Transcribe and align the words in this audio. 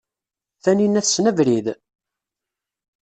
Taninna 0.63 1.01
tessen 1.03 1.29
abrid? 1.29 1.67